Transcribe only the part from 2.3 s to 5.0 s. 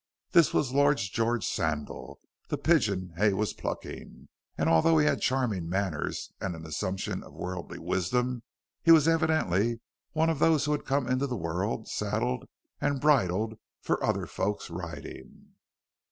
the pigeon Hay was plucking, and although